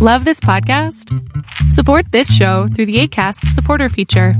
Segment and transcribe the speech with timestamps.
[0.00, 1.12] Love this podcast?
[1.72, 4.34] Support this show through the ACAST supporter feature.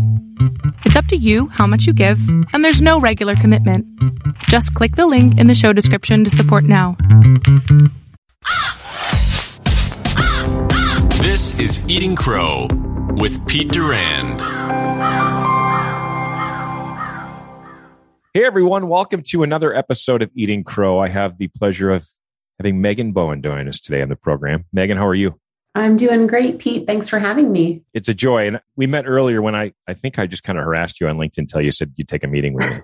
[0.85, 2.21] It's up to you how much you give,
[2.53, 3.85] and there's no regular commitment.
[4.45, 6.97] Just click the link in the show description to support now.
[11.23, 12.69] This is Eating Crow
[13.17, 14.41] with Pete Durand.
[18.33, 21.01] Hey everyone, welcome to another episode of Eating Crow.
[21.01, 22.07] I have the pleasure of
[22.61, 24.65] having Megan Bowen join us today on the program.
[24.73, 25.41] Megan, how are you?
[25.79, 26.87] I'm doing great, Pete.
[26.87, 27.83] Thanks for having me.
[27.95, 28.47] It's a joy.
[28.47, 31.17] And we met earlier when I, I think I just kind of harassed you on
[31.17, 32.81] LinkedIn until you said you'd take a meeting with me.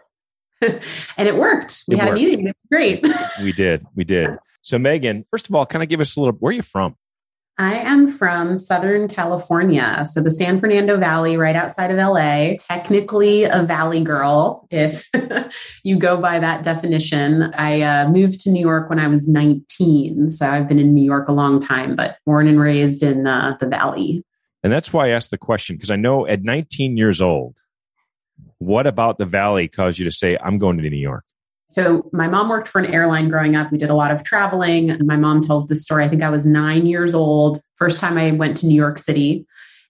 [1.17, 1.85] and it worked.
[1.89, 2.21] We It had worked.
[2.21, 2.47] a meeting.
[2.49, 3.07] It was great.
[3.43, 3.85] we did.
[3.95, 4.31] We did.
[4.67, 6.97] So, Megan, first of all, kind of give us a little, where are you from?
[7.57, 10.05] I am from Southern California.
[10.07, 12.57] So the San Fernando Valley, right outside of LA.
[12.59, 15.09] Technically a valley girl, if
[15.85, 17.55] you go by that definition.
[17.55, 20.33] I uh, moved to New York when I was 19.
[20.33, 23.57] So I've been in New York a long time, but born and raised in uh,
[23.61, 24.25] the valley.
[24.65, 27.61] And that's why I asked the question because I know at 19 years old,
[28.59, 31.25] what about the Valley caused you to say, I'm going to New York?
[31.67, 33.73] So my mom worked for an airline growing up.
[33.73, 34.99] We did a lot of traveling.
[35.07, 36.05] My mom tells this story.
[36.05, 37.61] I think I was nine years old.
[37.77, 39.47] First time I went to New York City.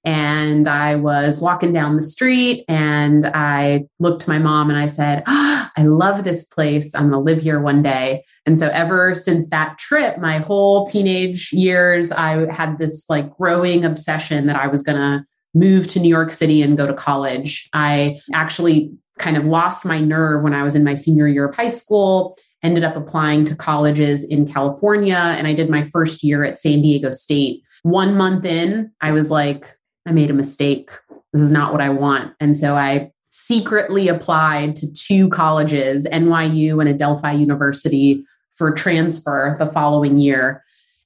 [0.07, 4.85] And I was walking down the street and I looked to my mom and I
[4.85, 6.95] said, ah, I love this place.
[6.95, 8.23] I'm going to live here one day.
[8.45, 13.87] And so ever since that trip, my whole teenage years, I had this like growing
[13.87, 17.69] obsession that I was going to move to New York City and go to college.
[17.73, 21.55] I actually kind of lost my nerve when I was in my senior year of
[21.55, 26.45] high school, ended up applying to colleges in California, and I did my first year
[26.45, 27.63] at San Diego State.
[27.83, 29.77] One month in, I was like,
[30.07, 30.91] I made a mistake.
[31.33, 32.33] This is not what I want.
[32.41, 39.71] And so I secretly applied to two colleges, NYU and Adelphi University, for transfer the
[39.73, 40.63] following year.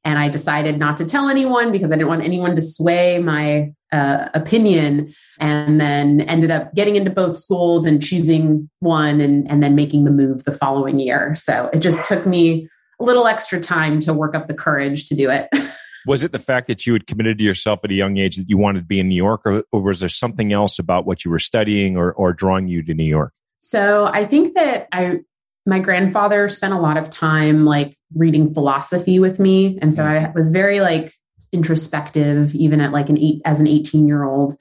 [0.09, 3.75] And I decided not to tell anyone because I didn't want anyone to sway my
[3.93, 5.13] uh, opinion.
[5.39, 10.05] And then ended up getting into both schools and choosing one and, and then making
[10.05, 11.37] the move the following year.
[11.37, 15.15] So it just took me a little extra time to work up the courage to
[15.15, 15.51] do it.
[16.07, 18.49] Was it the fact that you had committed to yourself at a young age that
[18.49, 21.23] you wanted to be in New York, or, or was there something else about what
[21.23, 23.35] you were studying or, or drawing you to New York?
[23.59, 25.19] So I think that I
[25.67, 30.31] my grandfather spent a lot of time like reading philosophy with me and so I
[30.35, 31.13] was very like
[31.53, 34.57] introspective even at like an eight as an 18 year old.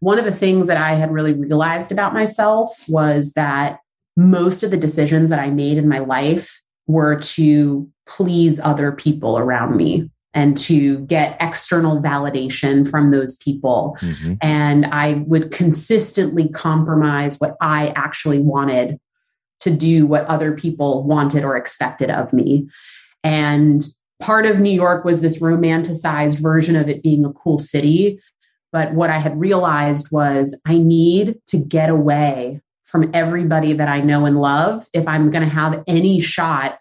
[0.00, 3.78] One of the things that I had really realized about myself was that
[4.16, 9.38] most of the decisions that I made in my life were to please other people
[9.38, 14.36] around me and to get external validation from those people Mhm.
[14.42, 18.98] and I would consistently compromise what I actually wanted
[19.60, 22.68] to do what other people wanted or expected of me.
[23.22, 23.84] And
[24.20, 28.20] part of New York was this romanticized version of it being a cool city.
[28.72, 34.00] But what I had realized was I need to get away from everybody that I
[34.00, 36.78] know and love if I'm going to have any shot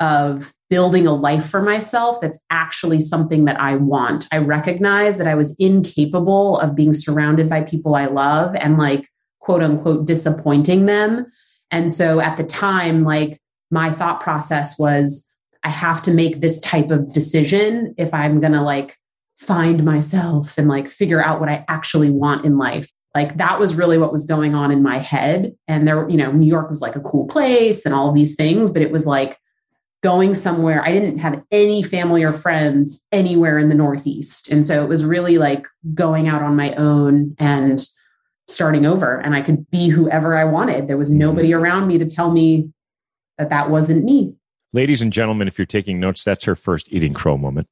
[0.00, 4.26] of building a life for myself that's actually something that I want.
[4.32, 9.06] I recognize that I was incapable of being surrounded by people I love and like
[9.40, 11.26] quote unquote disappointing them.
[11.72, 13.40] And so at the time, like
[13.70, 15.28] my thought process was,
[15.64, 18.96] I have to make this type of decision if I'm going to like
[19.36, 22.90] find myself and like figure out what I actually want in life.
[23.14, 25.52] Like that was really what was going on in my head.
[25.68, 28.36] And there, you know, New York was like a cool place and all of these
[28.36, 29.38] things, but it was like
[30.02, 30.84] going somewhere.
[30.84, 34.50] I didn't have any family or friends anywhere in the Northeast.
[34.50, 37.84] And so it was really like going out on my own and
[38.48, 39.20] starting over.
[39.20, 40.88] And I could be whoever I wanted.
[40.88, 41.18] There was mm-hmm.
[41.18, 42.70] nobody around me to tell me
[43.38, 44.34] that that wasn't me.
[44.72, 47.68] Ladies and gentlemen, if you're taking notes, that's her first eating crow moment.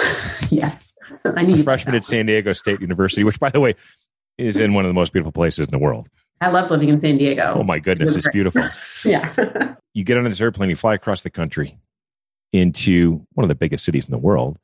[0.50, 0.94] yes.
[1.24, 3.74] I need freshman at San Diego State University, which, by the way,
[4.38, 6.08] is in one of the most beautiful places in the world.
[6.40, 7.54] I love living in San Diego.
[7.56, 8.68] Oh my goodness, it's beautiful.
[9.04, 9.74] Yeah.
[9.96, 11.78] You get on this airplane, you fly across the country
[12.52, 14.58] into one of the biggest cities in the world,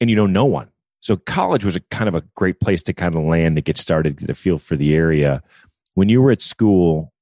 [0.00, 0.70] and you know no one.
[1.00, 3.78] So college was a kind of a great place to kind of land to get
[3.78, 5.42] started, get a feel for the area.
[5.94, 7.12] When you were at school,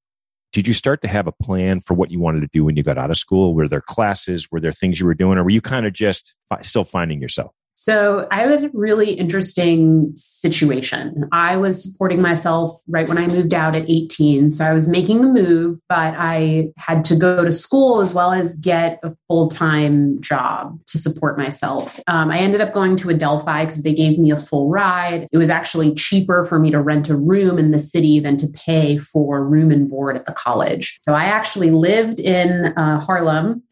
[0.53, 2.83] did you start to have a plan for what you wanted to do when you
[2.83, 3.55] got out of school?
[3.55, 4.49] Were there classes?
[4.51, 7.53] Were there things you were doing, or were you kind of just still finding yourself?
[7.79, 11.29] So I had a really interesting situation.
[11.31, 14.51] I was supporting myself right when I moved out at 18.
[14.51, 18.33] So I was making the move, but I had to go to school as well
[18.33, 22.01] as get a full time job to support myself.
[22.09, 25.29] Um, I ended up going to Adelphi because they gave me a full ride.
[25.31, 28.49] It was actually cheaper for me to rent a room in the city than to
[28.49, 30.99] pay for room and board at the college.
[31.03, 33.63] So I actually lived in uh, Harlem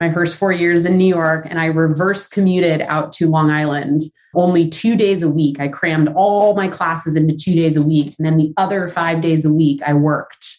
[0.00, 4.02] my first four years in New York, and I reverse commuted out to Long Island
[4.34, 5.58] only two days a week.
[5.58, 8.14] I crammed all my classes into two days a week.
[8.18, 10.56] And then the other five days a week, I worked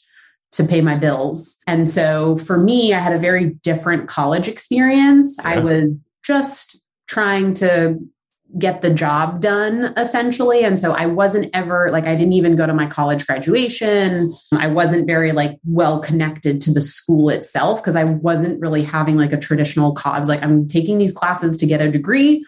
[0.53, 1.57] to pay my bills.
[1.67, 5.37] And so for me, I had a very different college experience.
[5.39, 5.49] Yeah.
[5.49, 5.91] I was
[6.23, 7.99] just trying to
[8.57, 10.63] get the job done essentially.
[10.63, 14.31] And so i wasn't ever like i didn't even go to my college graduation.
[14.57, 19.17] I wasn't very like well connected to the school itself because i wasn't really having
[19.17, 22.43] like a traditional cause like i'm taking these classes to get a degree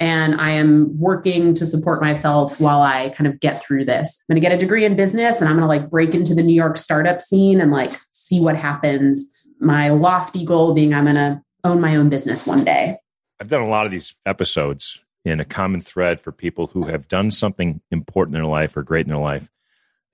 [0.00, 4.22] and i am working to support myself while i kind of get through this.
[4.22, 6.34] I'm going to get a degree in business and i'm going to like break into
[6.34, 9.30] the new york startup scene and like see what happens.
[9.60, 12.98] My lofty goal being i'm going to own my own business one day.
[13.38, 17.08] I've done a lot of these episodes in a common thread for people who have
[17.08, 19.50] done something important in their life or great in their life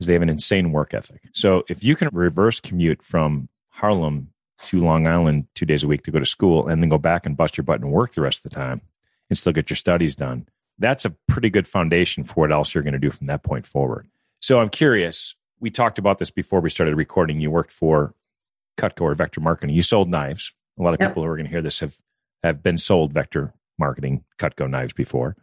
[0.00, 1.22] is they have an insane work ethic.
[1.32, 6.02] So if you can reverse commute from Harlem to Long Island two days a week
[6.05, 8.20] to go to school and then go back and bust your butt and work the
[8.20, 8.81] rest of the time
[9.31, 10.46] and still get your studies done,
[10.78, 13.66] that's a pretty good foundation for what else you're going to do from that point
[13.66, 14.08] forward.
[14.40, 15.34] So I'm curious.
[15.61, 17.40] We talked about this before we started recording.
[17.40, 18.14] You worked for
[18.76, 19.75] Cutco or Vector Marketing.
[19.75, 20.52] You sold knives.
[20.78, 21.11] A lot of yep.
[21.11, 21.96] people who are going to hear this have
[22.44, 25.36] have been sold vector marketing Cutco knives before.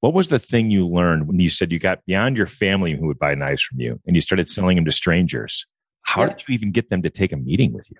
[0.00, 3.06] What was the thing you learned when you said you got beyond your family who
[3.06, 5.66] would buy knives from you and you started selling them to strangers?
[6.02, 6.38] How yep.
[6.38, 7.96] did you even get them to take a meeting with you?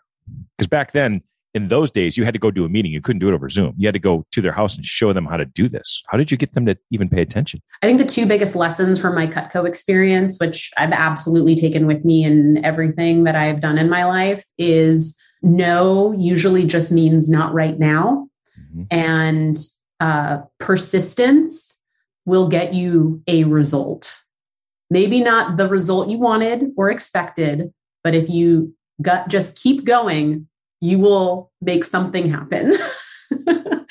[0.57, 1.23] Because back then,
[1.55, 2.93] in those days, you had to go do a meeting.
[2.93, 3.75] You couldn't do it over Zoom.
[3.79, 6.03] You had to go to their house and show them how to do this.
[6.09, 7.63] How did you get them to even pay attention?
[7.83, 12.05] I think the two biggest lessons from my Cutco experience, which I've absolutely taken with
[12.05, 17.55] me in everything that I've done in my life, is no usually just means not
[17.55, 18.29] right now.
[18.77, 18.83] Mm-hmm.
[18.91, 19.57] And
[20.01, 21.83] uh, persistence
[22.25, 24.23] will get you a result.
[24.91, 27.73] Maybe not the result you wanted or expected,
[28.05, 30.49] but if you gut just keep going,
[30.81, 32.75] you will make something happen.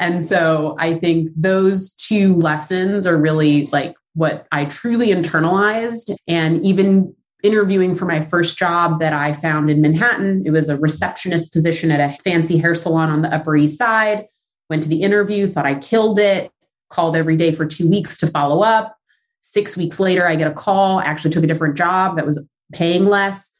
[0.00, 6.14] and so I think those two lessons are really like what I truly internalized.
[6.26, 7.14] And even
[7.46, 10.42] interviewing for my first job that I found in Manhattan.
[10.44, 14.26] It was a receptionist position at a fancy hair salon on the Upper East Side.
[14.68, 16.50] Went to the interview, thought I killed it,
[16.90, 18.96] called every day for two weeks to follow up.
[19.40, 21.00] Six weeks later, I get a call.
[21.00, 23.55] Actually took a different job that was paying less.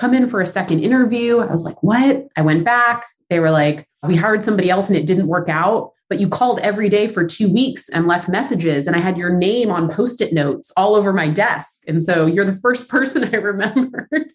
[0.00, 1.40] Come in for a second interview.
[1.40, 2.26] I was like, what?
[2.34, 3.04] I went back.
[3.28, 6.58] They were like, we hired somebody else and it didn't work out but you called
[6.60, 10.32] every day for two weeks and left messages and i had your name on post-it
[10.32, 14.32] notes all over my desk and so you're the first person i remembered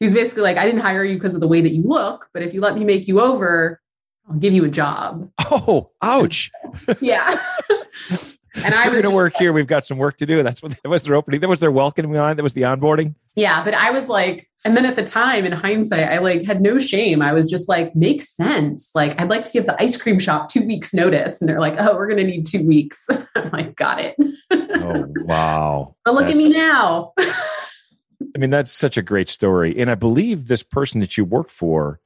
[0.00, 2.28] he was basically like i didn't hire you because of the way that you look
[2.32, 3.80] but if you let me make you over
[4.28, 6.50] i'll give you a job oh ouch
[7.00, 7.36] yeah
[8.64, 9.52] and I'm going to work here.
[9.52, 10.42] We've got some work to do.
[10.42, 11.40] That's what that was their opening.
[11.40, 12.36] That was their welcoming line.
[12.36, 13.14] That was the onboarding.
[13.34, 16.62] Yeah, but I was like, and then at the time, in hindsight, I like had
[16.62, 17.20] no shame.
[17.20, 18.90] I was just like, makes sense.
[18.94, 21.74] Like, I'd like to give the ice cream shop two weeks notice, and they're like,
[21.78, 23.06] oh, we're going to need two weeks.
[23.36, 24.16] I'm like, got it.
[24.50, 25.94] oh wow!
[26.04, 27.12] But look that's, at me now.
[27.18, 31.50] I mean, that's such a great story, and I believe this person that you work
[31.50, 32.00] for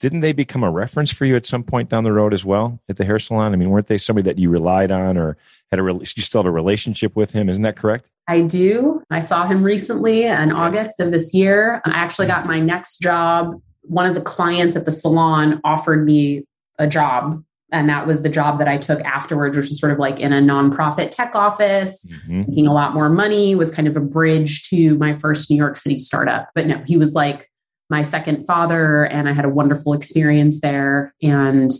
[0.00, 2.80] didn't they become a reference for you at some point down the road as well
[2.88, 3.52] at the hair salon?
[3.52, 5.36] I mean, weren't they somebody that you relied on or
[5.70, 7.48] had a you still have a relationship with him?
[7.48, 8.08] Isn't that correct?
[8.28, 9.02] I do.
[9.10, 11.80] I saw him recently in August of this year.
[11.84, 13.60] I actually got my next job.
[13.82, 16.44] One of the clients at the salon offered me
[16.78, 19.98] a job and that was the job that I took afterwards, which was sort of
[19.98, 22.40] like in a nonprofit tech office, mm-hmm.
[22.40, 25.76] making a lot more money, was kind of a bridge to my first New York
[25.76, 26.48] City startup.
[26.54, 27.50] But no, he was like
[27.90, 31.70] my second father, and I had a wonderful experience there and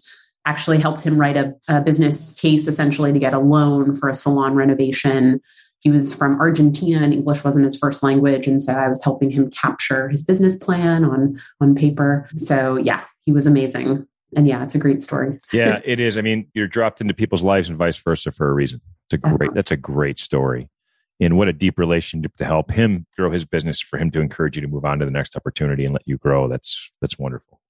[0.44, 4.14] actually helped him write a, a business case essentially to get a loan for a
[4.14, 5.40] salon renovation.
[5.80, 8.47] He was from Argentina and English wasn't his first language.
[8.47, 12.28] And so I was helping him capture his business plan on, on paper.
[12.37, 14.06] So yeah, he was amazing.
[14.37, 15.40] And yeah, it's a great story.
[15.52, 16.18] yeah, it is.
[16.18, 18.80] I mean, you're dropped into people's lives and vice versa for a reason.
[19.11, 20.68] It's a great, that's a great story
[21.20, 24.56] and what a deep relationship to help him grow his business for him to encourage
[24.56, 27.61] you to move on to the next opportunity and let you grow that's that's wonderful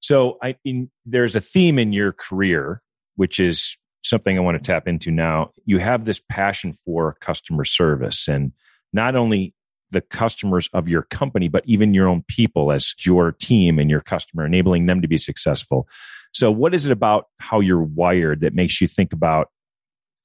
[0.00, 2.82] so i mean there's a theme in your career
[3.16, 3.76] which is
[4.08, 8.52] something i want to tap into now you have this passion for customer service and
[8.92, 9.54] not only
[9.90, 14.00] the customers of your company but even your own people as your team and your
[14.00, 15.86] customer enabling them to be successful
[16.32, 19.48] so what is it about how you're wired that makes you think about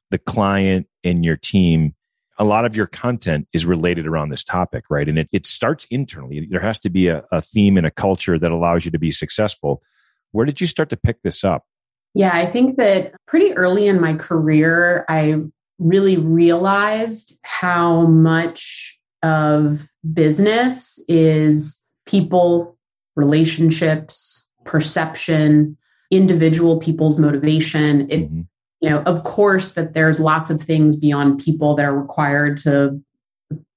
[0.10, 1.96] the client and your team
[2.42, 5.08] a lot of your content is related around this topic, right?
[5.08, 6.48] And it, it starts internally.
[6.50, 9.12] There has to be a, a theme and a culture that allows you to be
[9.12, 9.84] successful.
[10.32, 11.66] Where did you start to pick this up?
[12.14, 15.36] Yeah, I think that pretty early in my career, I
[15.80, 22.78] really realized how much of business is people,
[23.16, 25.78] relationships, perception,
[26.12, 28.10] individual people's motivation.
[28.12, 28.42] It mm-hmm.
[28.82, 33.02] you know, of course, that there's lots of things beyond people that are required to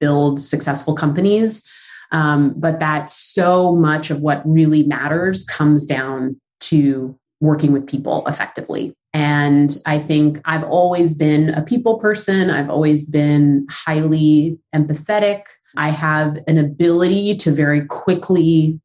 [0.01, 1.67] build successful companies.
[2.13, 8.27] Um, but that so much of what really matters comes down to working with people
[8.27, 8.95] effectively.
[9.13, 12.51] And I think I've always been a people person.
[12.51, 15.45] I've always been highly empathetic.
[15.77, 18.81] I have an ability to very quickly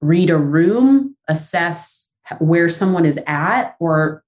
[0.00, 4.22] read a room, assess where someone is at, or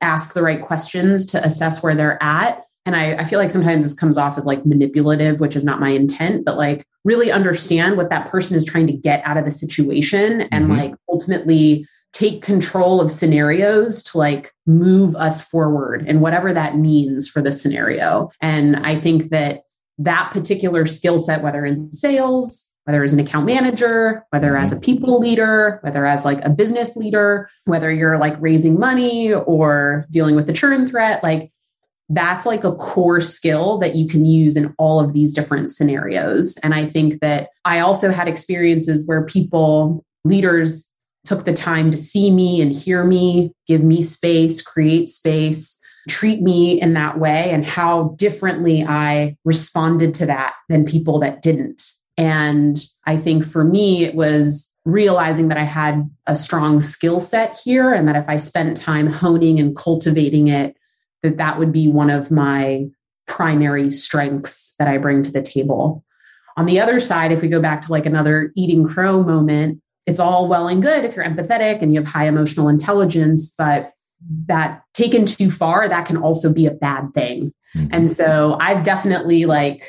[0.00, 2.64] ask the right questions to assess where they're at.
[2.86, 5.80] And I, I, feel like sometimes this comes off as like manipulative, which is not
[5.80, 9.44] my intent, but like really understand what that person is trying to get out of
[9.44, 10.78] the situation and mm-hmm.
[10.78, 17.28] like ultimately take control of scenarios to like move us forward and whatever that means
[17.28, 18.30] for the scenario.
[18.40, 19.62] And I think that
[19.98, 24.76] that particular skill set, whether in sales, whether as an account manager, whether as a
[24.76, 24.82] mm-hmm.
[24.82, 30.34] people leader, whether as like a business leader, whether you're like raising money or dealing
[30.34, 31.52] with the churn threat, like
[32.08, 36.56] that's like a core skill that you can use in all of these different scenarios.
[36.62, 40.90] And I think that I also had experiences where people, leaders,
[41.28, 46.40] took the time to see me and hear me, give me space, create space, treat
[46.40, 51.82] me in that way, and how differently I responded to that than people that didn't.
[52.16, 57.60] And I think for me, it was realizing that I had a strong skill set
[57.62, 60.78] here and that if I spent time honing and cultivating it,
[61.22, 62.86] that that would be one of my
[63.26, 66.06] primary strengths that I bring to the table.
[66.56, 70.18] On the other side, if we go back to like another eating crow moment, it's
[70.18, 73.92] all well and good if you're empathetic and you have high emotional intelligence, but
[74.46, 77.52] that taken too far, that can also be a bad thing.
[77.76, 77.88] Mm-hmm.
[77.92, 79.84] And so I've definitely like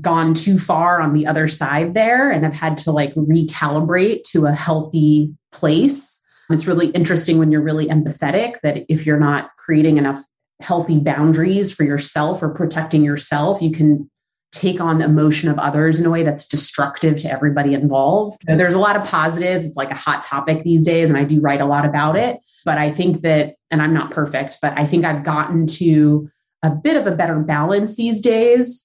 [0.00, 4.46] gone too far on the other side there and I've had to like recalibrate to
[4.46, 6.22] a healthy place.
[6.50, 10.22] It's really interesting when you're really empathetic that if you're not creating enough
[10.60, 14.08] healthy boundaries for yourself or protecting yourself, you can
[14.52, 18.38] take on the emotion of others in a way that's destructive to everybody involved.
[18.46, 19.66] There's a lot of positives.
[19.66, 22.38] It's like a hot topic these days, and I do write a lot about it.
[22.64, 26.30] But I think that, and I'm not perfect, but I think I've gotten to
[26.62, 28.84] a bit of a better balance these days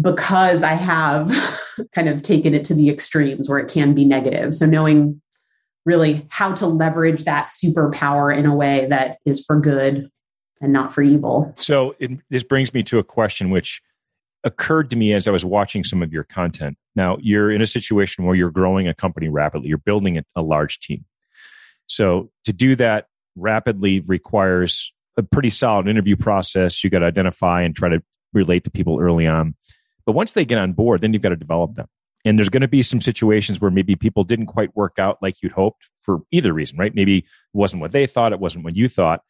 [0.00, 1.32] because I have
[1.92, 4.54] kind of taken it to the extremes where it can be negative.
[4.54, 5.20] So knowing
[5.84, 10.10] really how to leverage that superpower in a way that is for good
[10.60, 11.52] and not for evil.
[11.56, 13.80] So it, this brings me to a question which
[14.46, 16.78] occurred to me as I was watching some of your content.
[16.94, 20.78] Now, you're in a situation where you're growing a company rapidly, you're building a, large
[20.78, 21.04] team.
[21.88, 26.84] So, to do that rapidly requires a pretty solid interview process.
[26.84, 29.54] You got to identify and try to relate to people early on.
[30.06, 31.88] But once they get on board, then you've got to develop them.
[32.24, 35.42] And there's going to be some situations where maybe people didn't quite work out like
[35.42, 36.94] you'd hoped for either reason, right?
[36.94, 39.22] Maybe it wasn't what they thought, it wasn't what you thought.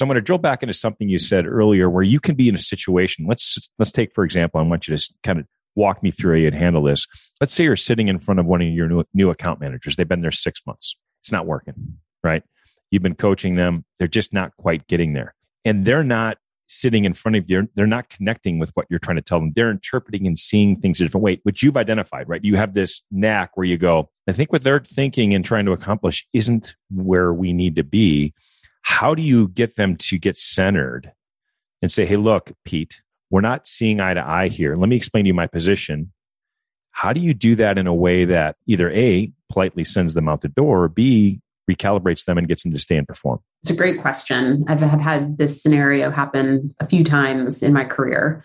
[0.00, 2.48] So I'm going to drill back into something you said earlier where you can be
[2.48, 3.26] in a situation.
[3.28, 5.44] Let's let's take for example, I want you to kind of
[5.76, 7.06] walk me through how you'd handle this.
[7.38, 9.96] Let's say you're sitting in front of one of your new, new account managers.
[9.96, 10.96] They've been there six months.
[11.20, 12.42] It's not working, right?
[12.90, 13.84] You've been coaching them.
[13.98, 15.34] They're just not quite getting there.
[15.66, 17.68] And they're not sitting in front of you.
[17.74, 19.52] They're not connecting with what you're trying to tell them.
[19.54, 22.42] They're interpreting and seeing things a different way, which you've identified, right?
[22.42, 25.72] You have this knack where you go, I think what they're thinking and trying to
[25.72, 28.32] accomplish isn't where we need to be
[28.82, 31.12] how do you get them to get centered
[31.82, 34.76] and say, hey, look, Pete, we're not seeing eye to eye here.
[34.76, 36.12] Let me explain to you my position.
[36.90, 40.42] How do you do that in a way that either A, politely sends them out
[40.42, 43.40] the door, or B, recalibrates them and gets them to stay and perform?
[43.62, 44.64] It's a great question.
[44.68, 48.44] I've have had this scenario happen a few times in my career.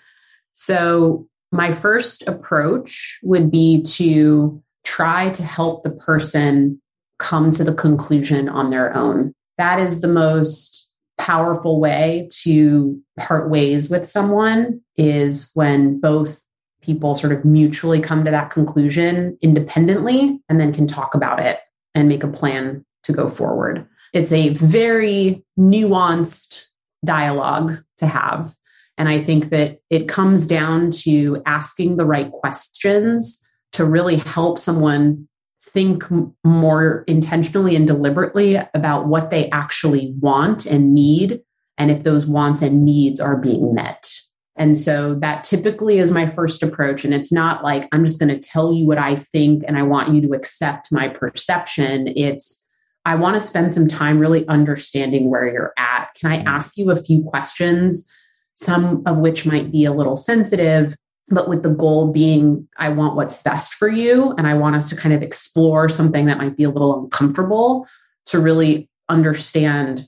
[0.51, 6.81] So, my first approach would be to try to help the person
[7.17, 13.49] come to the conclusion on their own that is the most powerful way to part
[13.49, 16.41] ways with someone is when both
[16.81, 21.59] people sort of mutually come to that conclusion independently and then can talk about it
[21.95, 23.87] and make a plan to go forward.
[24.13, 26.65] It's a very nuanced
[27.03, 28.55] dialogue to have.
[28.97, 33.43] And I think that it comes down to asking the right questions
[33.73, 35.27] to really help someone
[35.75, 36.05] think
[36.43, 41.41] more intentionally and deliberately about what they actually want and need,
[41.77, 44.09] and if those wants and needs are being met.
[44.55, 47.03] And so that typically is my first approach.
[47.03, 49.83] And it's not like I'm just going to tell you what I think and I
[49.83, 52.13] want you to accept my perception.
[52.15, 52.65] It's
[53.03, 56.07] I want to spend some time really understanding where you're at.
[56.19, 56.47] Can I mm-hmm.
[56.47, 58.09] ask you a few questions,
[58.55, 60.95] some of which might be a little sensitive?
[61.29, 64.33] But with the goal being I want what's best for you.
[64.37, 67.87] And I want us to kind of explore something that might be a little uncomfortable
[68.27, 70.07] to really understand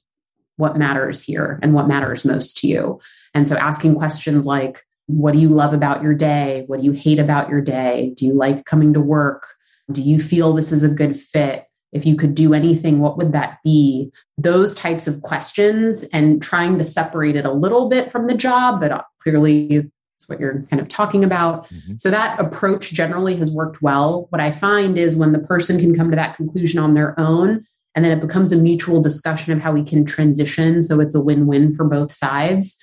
[0.57, 2.99] what matters here and what matters most to you.
[3.33, 6.63] And so asking questions like, what do you love about your day?
[6.67, 8.13] What do you hate about your day?
[8.17, 9.47] Do you like coming to work?
[9.91, 11.65] Do you feel this is a good fit?
[11.93, 14.11] If you could do anything, what would that be?
[14.37, 18.81] Those types of questions and trying to separate it a little bit from the job,
[18.81, 19.89] but clearly
[20.27, 21.69] it's what you're kind of talking about.
[21.69, 21.95] Mm-hmm.
[21.97, 24.27] So that approach generally has worked well.
[24.29, 27.65] What I find is when the person can come to that conclusion on their own,
[27.95, 31.21] and then it becomes a mutual discussion of how we can transition so it's a
[31.21, 32.77] win win for both sides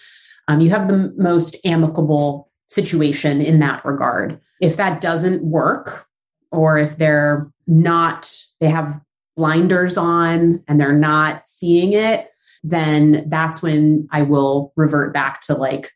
[0.49, 4.41] um, you have the most amicable situation in that regard.
[4.61, 6.07] If that doesn't work,
[6.51, 9.01] or if they're not, they have
[9.37, 12.31] blinders on and they're not seeing it,
[12.63, 15.91] then that's when I will revert back to like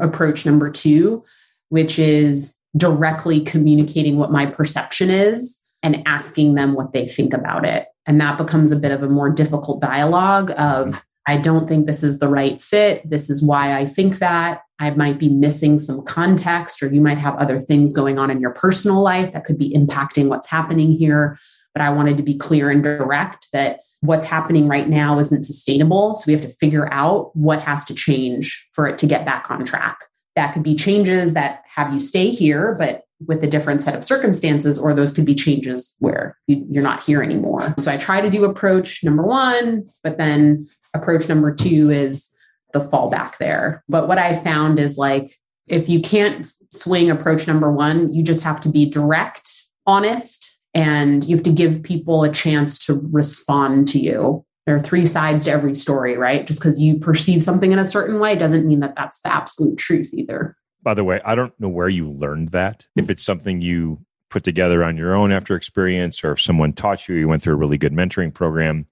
[0.00, 1.24] approach number two,
[1.68, 7.64] which is directly communicating what my perception is and asking them what they think about
[7.64, 7.88] it.
[8.06, 12.04] And that becomes a bit of a more difficult dialogue of I don't think this
[12.04, 13.08] is the right fit.
[13.08, 14.62] This is why I think that.
[14.78, 18.40] I might be missing some context, or you might have other things going on in
[18.40, 21.38] your personal life that could be impacting what's happening here.
[21.74, 26.16] But I wanted to be clear and direct that what's happening right now isn't sustainable.
[26.16, 29.50] So we have to figure out what has to change for it to get back
[29.50, 29.98] on track.
[30.34, 34.04] That could be changes that have you stay here, but with a different set of
[34.04, 37.74] circumstances, or those could be changes where you, are not here anymore.
[37.78, 42.36] So I try to do approach number one, but then approach number two is
[42.72, 43.82] the fallback there.
[43.88, 45.34] But what I found is like,
[45.66, 51.24] if you can't swing approach number one, you just have to be direct, honest, and
[51.24, 54.44] you have to give people a chance to respond to you.
[54.66, 56.46] There are three sides to every story, right?
[56.46, 59.78] Just because you perceive something in a certain way doesn't mean that that's the absolute
[59.78, 60.54] truth either.
[60.82, 62.86] By the way, I don't know where you learned that.
[62.94, 63.10] If hmm.
[63.10, 67.14] it's something you put together on your own after experience, or if someone taught you,
[67.14, 68.86] you went through a really good mentoring program.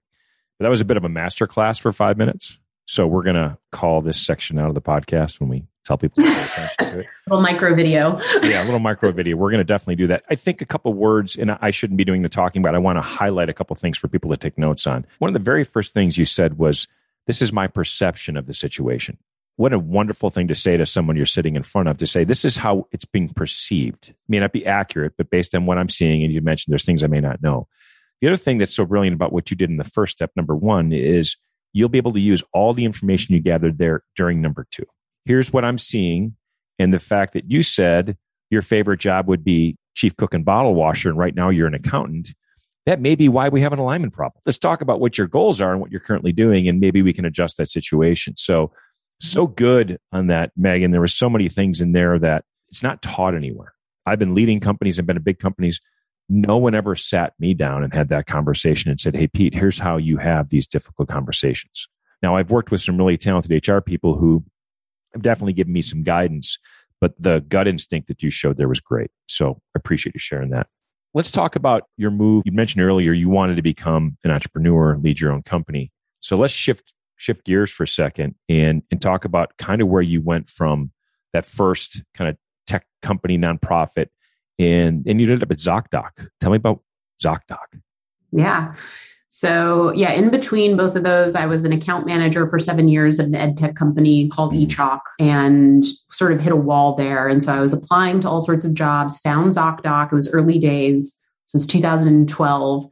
[0.57, 2.57] But that was a bit of a master class for five minutes.
[2.87, 6.23] So we're going to call this section out of the podcast when we tell people
[6.23, 7.05] to pay attention to it.
[7.27, 8.19] little micro video.
[8.43, 9.37] yeah, a little micro video.
[9.37, 10.23] We're going to definitely do that.
[10.29, 12.97] I think a couple words, and I shouldn't be doing the talking, but I want
[12.97, 15.05] to highlight a couple things for people to take notes on.
[15.19, 16.87] One of the very first things you said was,
[17.27, 19.17] This is my perception of the situation.
[19.57, 22.23] What a wonderful thing to say to someone you're sitting in front of to say,
[22.23, 24.09] This is how it's being perceived.
[24.09, 26.85] It may not be accurate, but based on what I'm seeing, and you mentioned there's
[26.85, 27.67] things I may not know.
[28.21, 30.55] The other thing that's so brilliant about what you did in the first step, number
[30.55, 31.37] one, is
[31.73, 34.85] you'll be able to use all the information you gathered there during number two.
[35.25, 36.35] Here's what I'm seeing.
[36.79, 38.17] And the fact that you said
[38.49, 41.73] your favorite job would be chief cook and bottle washer, and right now you're an
[41.73, 42.33] accountant,
[42.85, 44.41] that may be why we have an alignment problem.
[44.45, 47.13] Let's talk about what your goals are and what you're currently doing, and maybe we
[47.13, 48.35] can adjust that situation.
[48.35, 48.71] So,
[49.19, 50.91] so good on that, Megan.
[50.91, 53.73] There were so many things in there that it's not taught anywhere.
[54.05, 55.79] I've been leading companies and been in big companies
[56.29, 59.79] no one ever sat me down and had that conversation and said, Hey, Pete, here's
[59.79, 61.87] how you have these difficult conversations.
[62.21, 64.43] Now, I've worked with some really talented HR people who
[65.21, 66.57] definitely given me some guidance,
[67.01, 69.11] but the gut instinct that you showed there was great.
[69.27, 70.67] So I appreciate you sharing that.
[71.13, 72.43] Let's talk about your move.
[72.45, 75.91] You mentioned earlier you wanted to become an entrepreneur, lead your own company.
[76.19, 80.01] So let's shift shift gears for a second and and talk about kind of where
[80.01, 80.91] you went from
[81.31, 84.07] that first kind of tech company nonprofit
[84.59, 86.27] and and you ended up at ZocDoc.
[86.41, 86.81] Tell me about
[87.23, 87.79] ZocDoc.
[88.31, 88.75] Yeah.
[89.35, 93.19] So yeah, in between both of those, I was an account manager for seven years
[93.19, 94.65] at an ed tech company called mm.
[94.65, 97.27] eChalk and sort of hit a wall there.
[97.27, 100.05] And so I was applying to all sorts of jobs, found ZocDoc.
[100.05, 101.13] It was early days.
[101.47, 102.85] This was 2012.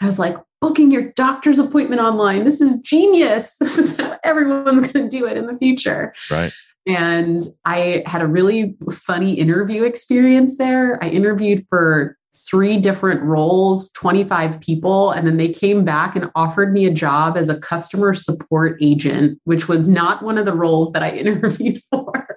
[0.00, 2.44] I was like, booking your doctor's appointment online.
[2.44, 3.56] This is genius.
[3.60, 6.14] This is how everyone's going to do it in the future.
[6.30, 6.52] Right.
[6.86, 10.98] And I had a really funny interview experience there.
[11.04, 12.16] I interviewed for
[12.48, 17.36] three different roles, 25 people, and then they came back and offered me a job
[17.36, 21.80] as a customer support agent, which was not one of the roles that I interviewed
[21.90, 22.36] for.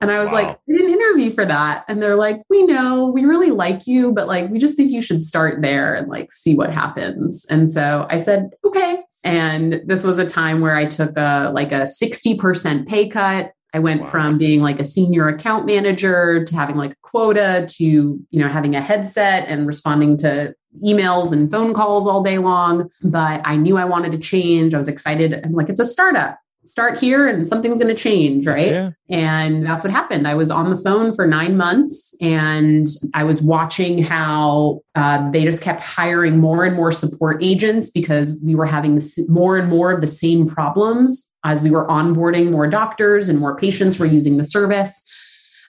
[0.00, 0.34] and I was wow.
[0.34, 1.84] like, I didn't interview for that.
[1.88, 5.02] And they're like, we know, we really like you, but like, we just think you
[5.02, 7.46] should start there and like see what happens.
[7.50, 9.02] And so I said, okay.
[9.24, 13.52] And this was a time where I took a like a 60% pay cut.
[13.78, 14.06] I went wow.
[14.08, 18.48] from being like a senior account manager to having like a quota to, you know,
[18.48, 20.52] having a headset and responding to
[20.84, 22.90] emails and phone calls all day long.
[23.04, 24.74] But I knew I wanted to change.
[24.74, 25.32] I was excited.
[25.44, 28.72] I'm like, it's a startup start here and something's going to change, right?
[28.72, 28.90] Yeah.
[29.08, 30.28] And that's what happened.
[30.28, 35.44] I was on the phone for nine months and I was watching how uh, they
[35.44, 39.70] just kept hiring more and more support agents because we were having this, more and
[39.70, 44.06] more of the same problems as we were onboarding more doctors and more patients were
[44.06, 45.02] using the service.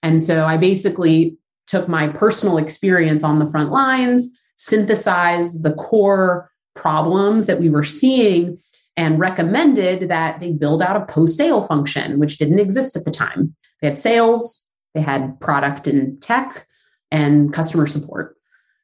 [0.03, 6.51] And so I basically took my personal experience on the front lines, synthesized the core
[6.75, 8.57] problems that we were seeing
[8.99, 13.11] and recommended that they build out a post sale function, which didn't exist at the
[13.11, 13.55] time.
[13.81, 16.67] They had sales, they had product and tech,
[17.09, 18.35] and customer support.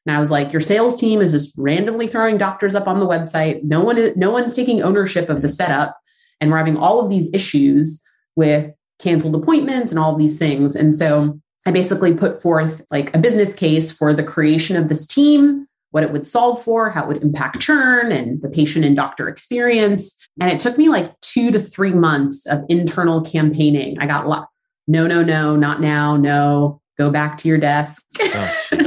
[0.06, 3.06] And I was like, your sales team is just randomly throwing doctors up on the
[3.06, 3.62] website.
[3.62, 5.54] No one, no one's taking ownership of the mm-hmm.
[5.54, 5.98] setup,
[6.40, 8.02] and we're having all of these issues
[8.36, 10.76] with canceled appointments and all these things.
[10.76, 15.06] And so I basically put forth like a business case for the creation of this
[15.06, 18.94] team, what it would solve for, how it would impact churn and the patient and
[18.94, 20.28] doctor experience.
[20.38, 23.98] And it took me like two to three months of internal campaigning.
[23.98, 24.44] I got lo-
[24.86, 28.04] no, no, no, not now, no, go back to your desk.
[28.20, 28.56] Oh,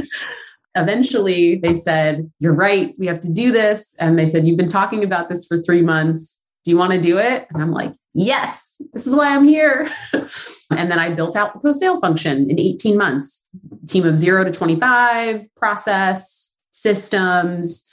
[0.76, 3.96] Eventually, they said, You're right, we have to do this.
[3.98, 6.40] And they said, You've been talking about this for three months.
[6.64, 7.48] Do you want to do it?
[7.52, 9.90] And I'm like, Yes, this is why I'm here.
[10.12, 13.44] and then I built out the post sale function in 18 months
[13.88, 17.86] team of zero to 25, process, systems,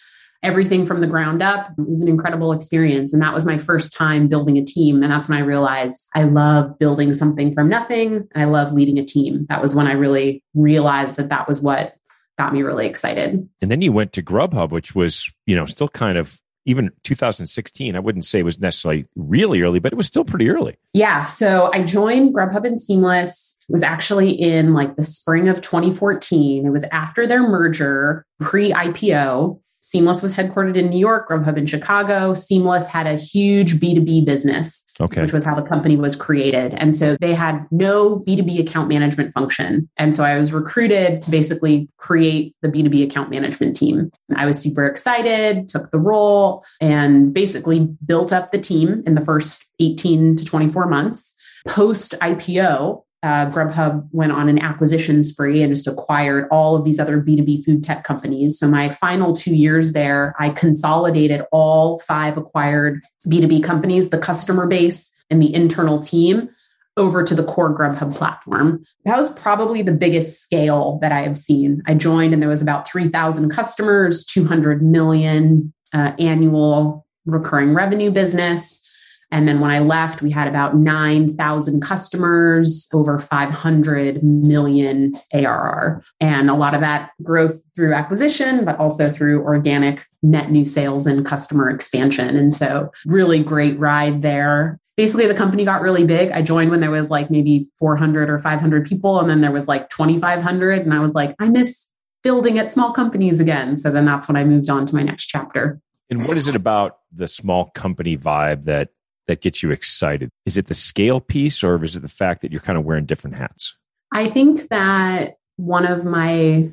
[0.43, 1.71] everything from the ground up.
[1.77, 3.13] It was an incredible experience.
[3.13, 5.03] And that was my first time building a team.
[5.03, 8.27] And that's when I realized I love building something from nothing.
[8.35, 9.45] I love leading a team.
[9.49, 11.95] That was when I really realized that that was what
[12.37, 13.49] got me really excited.
[13.61, 17.95] And then you went to Grubhub, which was, you know, still kind of even 2016,
[17.95, 20.75] I wouldn't say was necessarily really early, but it was still pretty early.
[20.93, 21.23] Yeah.
[21.23, 23.57] So I joined Grubhub and Seamless.
[23.67, 26.65] It was actually in like the spring of 2014.
[26.65, 29.59] It was after their merger, pre IPO.
[29.81, 32.33] Seamless was headquartered in New York, Grubhub in Chicago.
[32.33, 35.21] Seamless had a huge B2B business, okay.
[35.21, 36.73] which was how the company was created.
[36.73, 39.89] And so they had no B2B account management function.
[39.97, 44.11] And so I was recruited to basically create the B2B account management team.
[44.35, 49.21] I was super excited, took the role, and basically built up the team in the
[49.21, 51.39] first 18 to 24 months.
[51.67, 56.99] Post IPO, uh, Grubhub went on an acquisition spree and just acquired all of these
[56.99, 58.59] other B2B food tech companies.
[58.59, 64.67] So, my final two years there, I consolidated all five acquired B2B companies, the customer
[64.67, 66.49] base, and the internal team
[66.95, 68.83] over to the core Grubhub platform.
[69.05, 71.81] That was probably the biggest scale that I have seen.
[71.85, 78.86] I joined and there was about 3,000 customers, 200 million uh, annual recurring revenue business.
[79.31, 86.01] And then when I left, we had about 9,000 customers, over 500 million ARR.
[86.21, 91.07] And a lot of that growth through acquisition, but also through organic net new sales
[91.07, 92.37] and customer expansion.
[92.37, 94.79] And so, really great ride there.
[94.95, 96.31] Basically, the company got really big.
[96.31, 99.67] I joined when there was like maybe 400 or 500 people, and then there was
[99.67, 100.83] like 2,500.
[100.83, 101.91] And I was like, I miss
[102.23, 103.77] building at small companies again.
[103.77, 105.79] So then that's when I moved on to my next chapter.
[106.09, 108.89] And what is it about the small company vibe that
[109.27, 110.29] that gets you excited?
[110.45, 113.05] Is it the scale piece or is it the fact that you're kind of wearing
[113.05, 113.75] different hats?
[114.11, 116.69] I think that one of my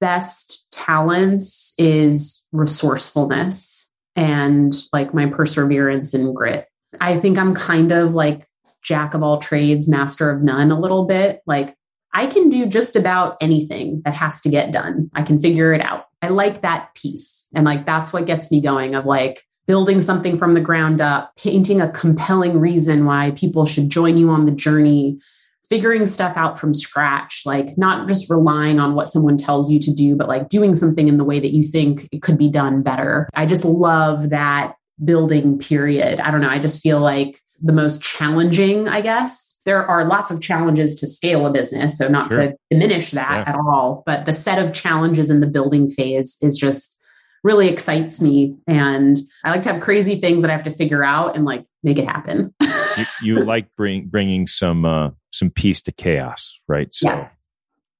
[0.00, 6.66] best talents is resourcefulness and like my perseverance and grit.
[7.00, 8.46] I think I'm kind of like
[8.82, 11.40] jack of all trades, master of none a little bit.
[11.46, 11.76] Like
[12.12, 15.10] I can do just about anything that has to get done.
[15.14, 16.06] I can figure it out.
[16.22, 17.48] I like that piece.
[17.54, 21.36] And like that's what gets me going of like building something from the ground up,
[21.36, 25.20] painting a compelling reason why people should join you on the journey,
[25.68, 29.92] figuring stuff out from scratch, like not just relying on what someone tells you to
[29.92, 32.82] do, but like doing something in the way that you think it could be done
[32.82, 33.28] better.
[33.34, 36.18] I just love that building period.
[36.18, 36.48] I don't know.
[36.48, 39.60] I just feel like the most challenging, I guess.
[39.66, 42.40] There are lots of challenges to scale a business, so not sure.
[42.40, 43.52] to diminish that yeah.
[43.52, 46.97] at all, but the set of challenges in the building phase is just
[47.44, 48.56] really excites me.
[48.66, 51.64] And I like to have crazy things that I have to figure out and like
[51.82, 52.54] make it happen.
[52.60, 56.92] you, you, like bring, bringing some uh, some peace to chaos, right?
[56.92, 57.36] So, yes.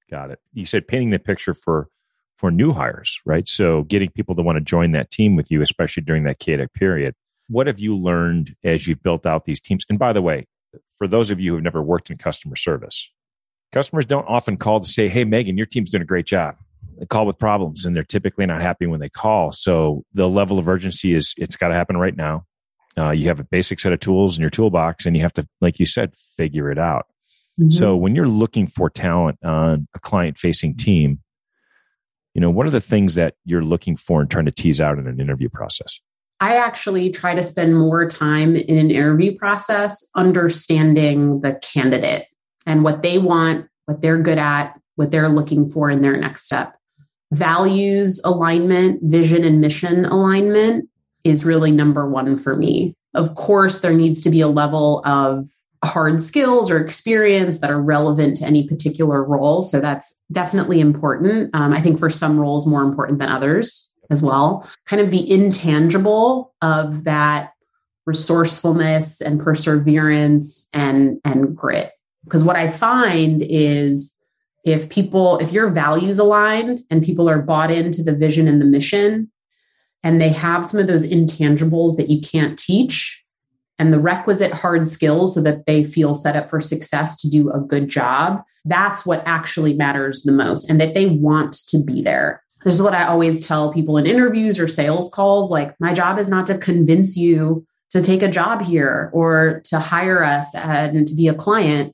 [0.09, 0.39] got it.
[0.53, 1.87] You said painting the picture for
[2.37, 3.47] for new hires, right?
[3.47, 6.73] So getting people to want to join that team with you, especially during that chaotic
[6.73, 7.13] period.
[7.49, 9.83] What have you learned as you've built out these teams?
[9.89, 10.47] And by the way,
[10.97, 13.11] for those of you who've never worked in customer service,
[13.73, 16.55] customers don't often call to say, "Hey, Megan, your team's doing a great job."
[16.99, 19.53] They call with problems and they're typically not happy when they call.
[19.53, 22.45] So the level of urgency is it's got to happen right now.
[22.97, 25.47] Uh, you have a basic set of tools in your toolbox and you have to,
[25.61, 27.07] like you said, figure it out.
[27.57, 27.69] Mm-hmm.
[27.69, 31.21] So when you're looking for talent on a client facing team,
[32.33, 34.99] you know, what are the things that you're looking for and trying to tease out
[34.99, 36.01] in an interview process?
[36.41, 42.27] I actually try to spend more time in an interview process understanding the candidate
[42.65, 46.43] and what they want, what they're good at, what they're looking for in their next
[46.43, 46.78] step
[47.31, 50.89] values alignment, vision and mission alignment
[51.23, 52.93] is really number one for me.
[53.13, 55.47] Of course, there needs to be a level of
[55.83, 59.63] hard skills or experience that are relevant to any particular role.
[59.63, 61.51] So that's definitely important.
[61.53, 64.67] Um, I think for some roles, more important than others as well.
[64.85, 67.53] Kind of the intangible of that
[68.09, 71.91] resourcefulness and perseverance and and grit
[72.23, 74.15] because what i find is
[74.71, 78.65] if people if your values aligned and people are bought into the vision and the
[78.65, 79.29] mission
[80.03, 83.23] and they have some of those intangibles that you can't teach
[83.77, 87.49] and the requisite hard skills so that they feel set up for success to do
[87.51, 92.01] a good job that's what actually matters the most and that they want to be
[92.01, 95.93] there this is what i always tell people in interviews or sales calls like my
[95.93, 100.53] job is not to convince you to take a job here or to hire us
[100.55, 101.93] and to be a client.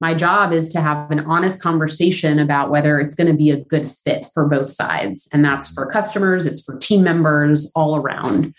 [0.00, 3.60] My job is to have an honest conversation about whether it's going to be a
[3.60, 5.28] good fit for both sides.
[5.32, 8.54] And that's for customers, it's for team members all around.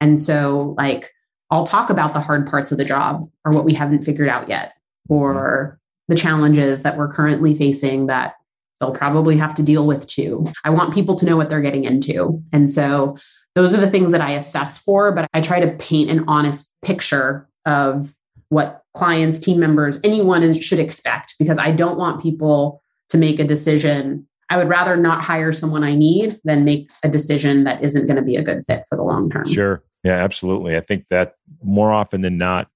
[0.00, 1.12] And so, like,
[1.50, 4.48] I'll talk about the hard parts of the job or what we haven't figured out
[4.48, 4.72] yet,
[5.08, 8.34] or the challenges that we're currently facing that
[8.80, 10.44] they'll probably have to deal with too.
[10.64, 12.42] I want people to know what they're getting into.
[12.52, 13.16] And so
[13.54, 16.68] those are the things that I assess for, but I try to paint an honest
[16.82, 18.12] picture of
[18.52, 23.40] what clients, team members, anyone is, should expect because I don't want people to make
[23.40, 24.28] a decision.
[24.50, 28.16] I would rather not hire someone I need than make a decision that isn't going
[28.16, 29.48] to be a good fit for the long term.
[29.48, 29.82] Sure.
[30.04, 30.76] Yeah, absolutely.
[30.76, 32.68] I think that more often than not,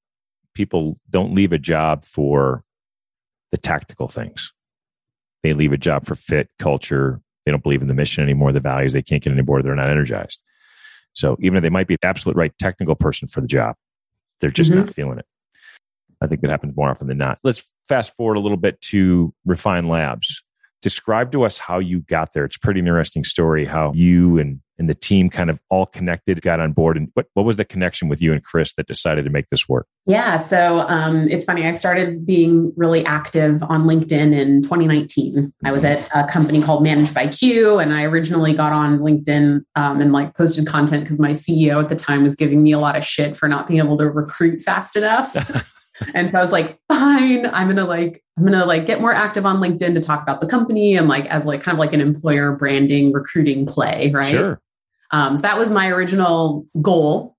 [0.55, 2.65] people don't leave a job for
[3.51, 4.55] the tactical things.
[5.43, 7.21] They leave a job for fit, culture.
[7.45, 8.95] They don't believe in the mission anymore, the values.
[8.95, 9.63] They can't get any more.
[9.63, 10.43] They're not energized.
[11.13, 13.77] So even if they might be the absolute right technical person for the job,
[14.41, 14.87] they're just mm-hmm.
[14.87, 15.27] not feeling it.
[16.21, 17.39] I think that happens more often than not.
[17.45, 20.43] Let's fast forward a little bit to Refine Labs
[20.83, 22.45] describe to us how you got there.
[22.45, 26.43] It's a pretty interesting story how you and, and the team kind of all connected,
[26.43, 26.97] got on board.
[26.97, 29.69] And what, what was the connection with you and Chris that decided to make this
[29.69, 29.89] work?
[30.05, 30.37] Yeah.
[30.37, 31.67] So um, it's funny.
[31.67, 35.53] I started being really active on LinkedIn in 2019.
[35.65, 39.63] I was at a company called Managed by Q, and I originally got on LinkedIn
[39.75, 42.79] um, and like posted content because my CEO at the time was giving me a
[42.79, 45.35] lot of shit for not being able to recruit fast enough.
[46.15, 49.47] and so I was like, fine, I'm gonna like, I'm gonna like get more active
[49.47, 52.01] on LinkedIn to talk about the company and like as like kind of like an
[52.01, 54.27] employer branding recruiting play, right?
[54.27, 54.61] Sure.
[55.13, 57.37] Um, so that was my original goal,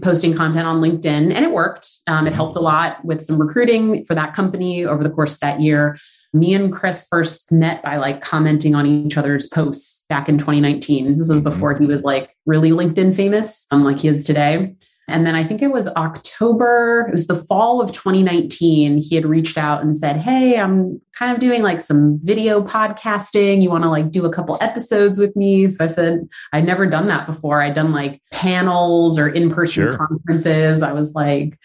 [0.00, 1.88] posting content on LinkedIn, and it worked.
[2.06, 5.40] Um, it helped a lot with some recruiting for that company over the course of
[5.40, 5.98] that year.
[6.32, 11.18] Me and Chris first met by like commenting on each other's posts back in 2019.
[11.18, 11.48] This was mm-hmm.
[11.48, 14.74] before he was like really LinkedIn famous, unlike he is today.
[15.10, 18.98] And then I think it was October, it was the fall of 2019.
[18.98, 23.62] He had reached out and said, Hey, I'm kind of doing like some video podcasting.
[23.62, 25.68] You want to like do a couple episodes with me?
[25.68, 27.60] So I said, I'd never done that before.
[27.60, 29.96] I'd done like panels or in person sure.
[29.96, 30.82] conferences.
[30.82, 31.58] I was like,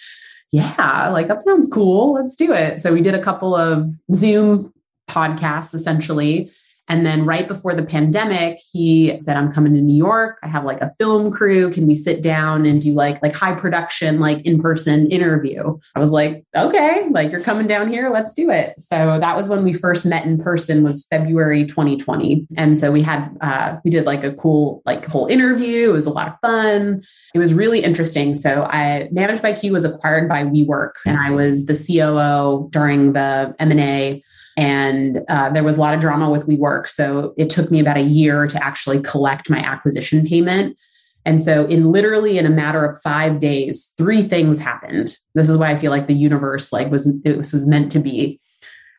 [0.51, 2.13] yeah, like that sounds cool.
[2.13, 2.81] Let's do it.
[2.81, 4.73] So we did a couple of Zoom
[5.09, 6.51] podcasts essentially.
[6.87, 10.37] And then right before the pandemic, he said, I'm coming to New York.
[10.43, 11.71] I have like a film crew.
[11.71, 15.77] Can we sit down and do like like high production, like in-person interview?
[15.95, 18.79] I was like, okay, like you're coming down here, let's do it.
[18.79, 22.47] So that was when we first met in person was February 2020.
[22.57, 25.89] And so we had uh we did like a cool like whole interview.
[25.89, 27.03] It was a lot of fun.
[27.33, 28.35] It was really interesting.
[28.35, 33.13] So I managed by Q was acquired by WeWork and I was the COO during
[33.13, 34.23] the M&A
[34.57, 36.87] and uh, there was a lot of drama with WeWork.
[36.87, 40.77] So it took me about a year to actually collect my acquisition payment.
[41.25, 45.15] And so, in literally in a matter of five days, three things happened.
[45.33, 48.39] This is why I feel like the universe like was it was meant to be.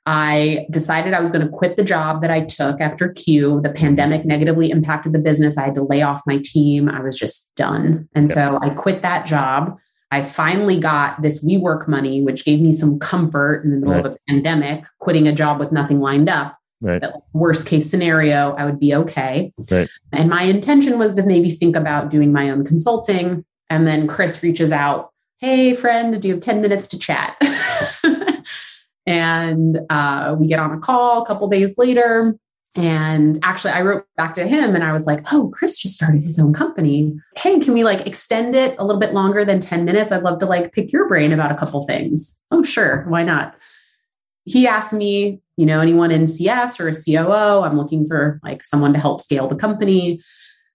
[0.07, 3.61] I decided I was going to quit the job that I took after Q.
[3.61, 5.59] The pandemic negatively impacted the business.
[5.59, 6.89] I had to lay off my team.
[6.89, 8.09] I was just done.
[8.15, 8.35] And yep.
[8.35, 9.77] so I quit that job.
[10.11, 14.07] I finally got this WeWork money, which gave me some comfort in the middle right.
[14.07, 16.59] of a pandemic, quitting a job with nothing lined up.
[16.81, 17.03] Right.
[17.33, 19.53] Worst case scenario, I would be okay.
[19.71, 19.89] Right.
[20.13, 23.45] And my intention was to maybe think about doing my own consulting.
[23.71, 27.37] And then Chris reaches out, Hey, friend, do you have 10 minutes to chat?
[29.07, 32.39] and uh, we get on a call a couple days later.
[32.77, 36.23] And actually, I wrote back to him and I was like, oh, Chris just started
[36.23, 37.15] his own company.
[37.37, 40.13] Hey, can we like extend it a little bit longer than 10 minutes?
[40.13, 42.41] I'd love to like pick your brain about a couple things.
[42.51, 43.07] Oh, sure.
[43.09, 43.55] Why not?
[44.45, 47.63] He asked me, you know, anyone in CS or a COO?
[47.63, 50.21] I'm looking for like someone to help scale the company.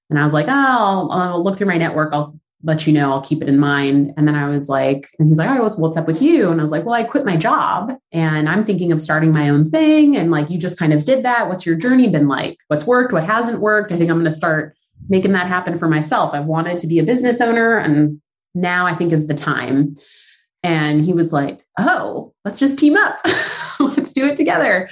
[0.09, 2.13] And I was like, oh, I'll, I'll look through my network.
[2.13, 4.13] I'll let you know, I'll keep it in mind.
[4.17, 6.49] And then I was like, and he's like, all right, what's, what's up with you?
[6.49, 9.49] And I was like, well, I quit my job and I'm thinking of starting my
[9.49, 10.15] own thing.
[10.15, 11.47] And like, you just kind of did that.
[11.47, 12.57] What's your journey been like?
[12.67, 13.13] What's worked?
[13.13, 13.91] What hasn't worked?
[13.91, 14.75] I think I'm going to start
[15.09, 16.33] making that happen for myself.
[16.33, 18.21] I've wanted to be a business owner and
[18.53, 19.95] now I think is the time.
[20.63, 23.19] And he was like, oh, let's just team up.
[23.79, 24.89] let's do it together.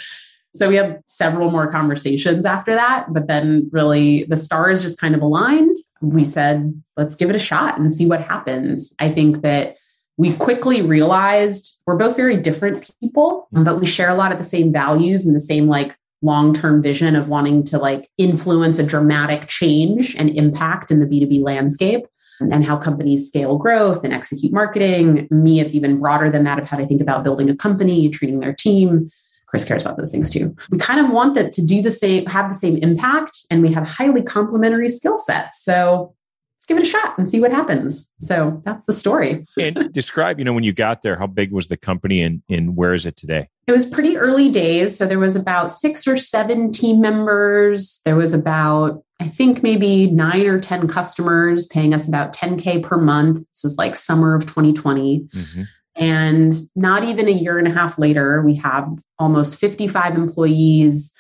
[0.56, 5.14] So we had several more conversations after that, but then really the stars just kind
[5.14, 5.78] of aligned.
[6.02, 8.94] We said, let's give it a shot and see what happens.
[9.00, 9.78] I think that
[10.18, 13.64] we quickly realized we're both very different people, mm-hmm.
[13.64, 17.16] but we share a lot of the same values and the same like long-term vision
[17.16, 22.06] of wanting to like influence a dramatic change and impact in the B2B landscape
[22.42, 25.28] and how companies scale growth and execute marketing.
[25.30, 28.14] Me, it's even broader than that of how they think about building a company, and
[28.14, 29.10] treating their team.
[29.50, 30.56] Chris cares about those things too.
[30.70, 33.74] We kind of want that to do the same, have the same impact, and we
[33.74, 35.64] have highly complementary skill sets.
[35.64, 36.14] So
[36.60, 38.14] let's give it a shot and see what happens.
[38.20, 39.46] So that's the story.
[39.58, 42.76] and describe, you know, when you got there, how big was the company and, and
[42.76, 43.50] where is it today?
[43.66, 44.98] It was pretty early days.
[44.98, 48.02] So there was about six or seven team members.
[48.06, 52.98] There was about, I think maybe nine or 10 customers paying us about 10K per
[52.98, 53.40] month.
[53.40, 55.22] This was like summer of 2020.
[55.22, 55.64] Mm-hmm.
[56.00, 58.88] And not even a year and a half later, we have
[59.20, 61.14] almost 55 employees,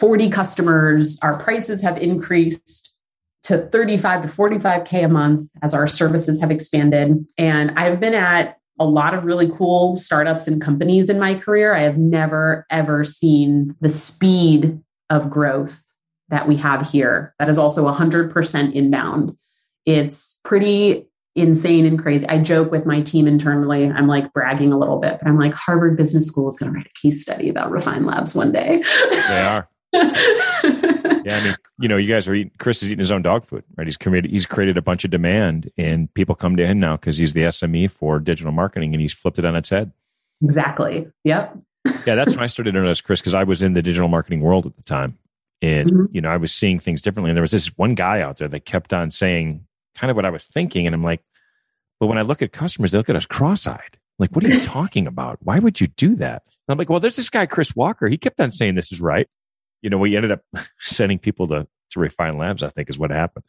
[0.00, 1.18] 40 customers.
[1.22, 2.94] Our prices have increased
[3.44, 7.24] to 35 to 45K a month as our services have expanded.
[7.38, 11.72] And I've been at a lot of really cool startups and companies in my career.
[11.72, 15.80] I have never, ever seen the speed of growth
[16.28, 17.34] that we have here.
[17.38, 19.36] That is also 100% inbound.
[19.86, 22.26] It's pretty insane and crazy.
[22.28, 23.90] I joke with my team internally.
[23.90, 26.76] I'm like bragging a little bit, but I'm like, Harvard Business School is going to
[26.76, 28.82] write a case study about Refine Labs one day.
[29.28, 29.68] They are.
[29.94, 32.50] yeah, I mean, you know, you guys are eating.
[32.58, 33.86] Chris is eating his own dog food, right?
[33.86, 37.16] He's created he's created a bunch of demand, and people come to him now because
[37.16, 39.92] he's the SME for digital marketing, and he's flipped it on its head.
[40.42, 41.06] Exactly.
[41.22, 41.56] Yep.
[42.06, 44.40] yeah, that's when I started to notice Chris because I was in the digital marketing
[44.40, 45.16] world at the time,
[45.62, 46.04] and mm-hmm.
[46.10, 47.30] you know, I was seeing things differently.
[47.30, 50.24] And there was this one guy out there that kept on saying kind of what
[50.24, 50.86] I was thinking.
[50.86, 51.22] And I'm like,
[52.00, 53.98] but when I look at customers, they look at us cross eyed.
[54.18, 55.38] Like, what are you talking about?
[55.42, 56.42] Why would you do that?
[56.46, 58.08] And I'm like, well, there's this guy, Chris Walker.
[58.08, 59.28] He kept on saying this is right.
[59.82, 60.42] You know, we ended up
[60.80, 63.44] sending people to, to refine labs, I think is what happened.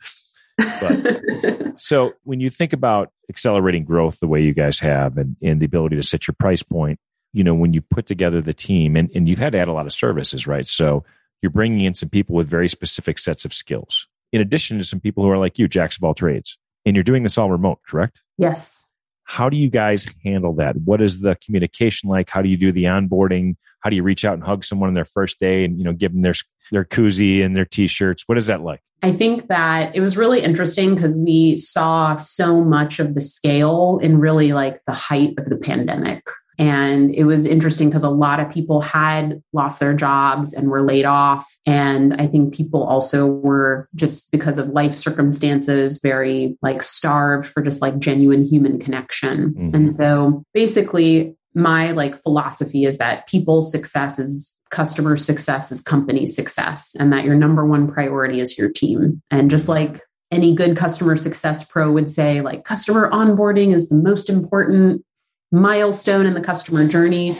[0.57, 5.61] But so when you think about accelerating growth the way you guys have and, and
[5.61, 6.99] the ability to set your price point,
[7.33, 9.73] you know, when you put together the team and, and you've had to add a
[9.73, 10.67] lot of services, right?
[10.67, 11.03] So
[11.41, 14.99] you're bringing in some people with very specific sets of skills in addition to some
[14.99, 16.57] people who are like you, jacks of all trades.
[16.85, 18.21] And you're doing this all remote, correct?
[18.37, 18.91] Yes.
[19.23, 20.75] How do you guys handle that?
[20.83, 22.29] What is the communication like?
[22.29, 23.55] How do you do the onboarding?
[23.79, 25.93] How do you reach out and hug someone on their first day and you know
[25.93, 26.35] give them their
[26.71, 28.23] their koozie and their t-shirts?
[28.27, 28.81] What is that like?
[29.01, 33.99] I think that it was really interesting because we saw so much of the scale
[34.01, 36.23] in really like the height of the pandemic.
[36.57, 40.81] And it was interesting because a lot of people had lost their jobs and were
[40.81, 41.45] laid off.
[41.65, 47.61] And I think people also were just because of life circumstances, very like starved for
[47.61, 49.53] just like genuine human connection.
[49.53, 49.75] Mm-hmm.
[49.75, 56.27] And so basically, my like philosophy is that people's success is customer success is company
[56.27, 60.75] success and that your number one priority is your team and just like any good
[60.75, 65.05] customer success pro would say like customer onboarding is the most important
[65.51, 67.35] milestone in the customer journey.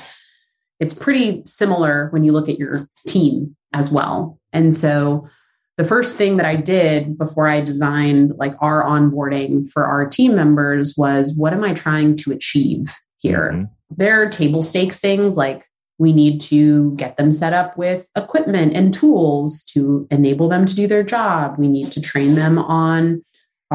[0.79, 4.39] It's pretty similar when you look at your team as well.
[4.53, 5.27] And so
[5.77, 10.35] the first thing that I did before I designed like our onboarding for our team
[10.35, 13.51] members was what am I trying to achieve here?
[13.53, 13.63] Mm-hmm.
[13.97, 15.65] There are table stakes things like
[15.97, 20.75] we need to get them set up with equipment and tools to enable them to
[20.75, 21.55] do their job.
[21.57, 23.23] We need to train them on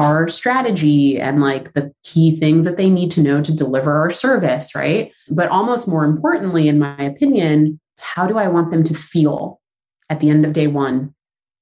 [0.01, 4.09] our strategy and like the key things that they need to know to deliver our
[4.09, 5.13] service, right?
[5.29, 9.61] But almost more importantly, in my opinion, how do I want them to feel
[10.09, 11.13] at the end of day one,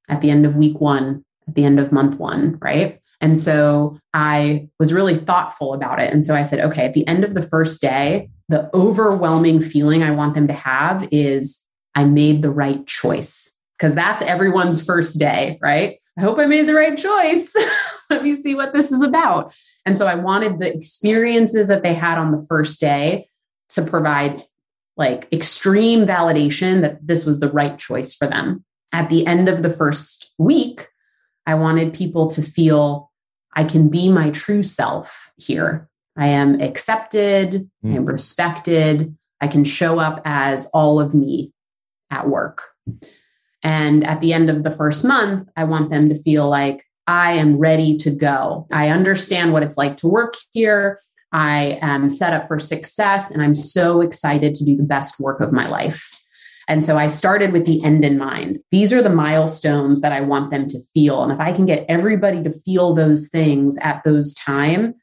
[0.07, 3.01] at the end of week one, at the end of month one, right?
[3.19, 6.13] And so I was really thoughtful about it.
[6.13, 10.01] And so I said, okay, at the end of the first day, the overwhelming feeling
[10.01, 15.19] I want them to have is I made the right choice because that's everyone's first
[15.19, 15.97] day, right?
[16.17, 17.55] I hope I made the right choice.
[18.09, 19.55] Let me see what this is about.
[19.85, 23.29] And so I wanted the experiences that they had on the first day
[23.69, 24.41] to provide
[24.97, 28.65] like extreme validation that this was the right choice for them.
[28.91, 30.89] At the end of the first week,
[31.45, 33.09] I wanted people to feel
[33.53, 35.87] I can be my true self here.
[36.17, 37.95] I am accepted, mm.
[37.95, 41.53] I'm respected, I can show up as all of me
[42.11, 42.63] at work.
[43.63, 47.33] And at the end of the first month, I want them to feel like I
[47.33, 48.67] am ready to go.
[48.71, 50.99] I understand what it's like to work here.
[51.31, 55.41] I am set up for success and I'm so excited to do the best work
[55.41, 56.15] of my life.
[56.67, 58.59] And so I started with the end in mind.
[58.71, 61.23] These are the milestones that I want them to feel.
[61.23, 64.93] And if I can get everybody to feel those things at those time,